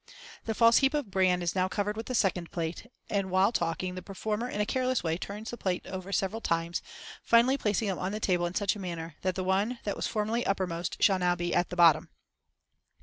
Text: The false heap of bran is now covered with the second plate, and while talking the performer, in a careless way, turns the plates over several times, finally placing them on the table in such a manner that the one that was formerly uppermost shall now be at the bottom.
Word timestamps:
The 0.45 0.55
false 0.55 0.77
heap 0.77 0.95
of 0.95 1.11
bran 1.11 1.43
is 1.43 1.53
now 1.53 1.67
covered 1.67 1.95
with 1.95 2.07
the 2.07 2.15
second 2.15 2.49
plate, 2.49 2.87
and 3.07 3.29
while 3.29 3.51
talking 3.51 3.93
the 3.93 4.01
performer, 4.01 4.49
in 4.49 4.59
a 4.59 4.65
careless 4.65 5.03
way, 5.03 5.15
turns 5.15 5.51
the 5.51 5.57
plates 5.57 5.87
over 5.91 6.11
several 6.11 6.41
times, 6.41 6.81
finally 7.21 7.55
placing 7.55 7.87
them 7.89 7.99
on 7.99 8.11
the 8.11 8.19
table 8.19 8.47
in 8.47 8.55
such 8.55 8.75
a 8.75 8.79
manner 8.79 9.17
that 9.21 9.35
the 9.35 9.43
one 9.43 9.77
that 9.83 9.95
was 9.95 10.07
formerly 10.07 10.43
uppermost 10.43 11.03
shall 11.03 11.19
now 11.19 11.35
be 11.35 11.53
at 11.53 11.69
the 11.69 11.75
bottom. 11.75 12.09